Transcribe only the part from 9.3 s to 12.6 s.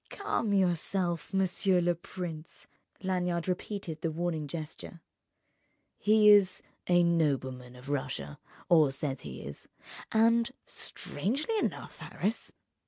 is, and—strangely enough, Harris!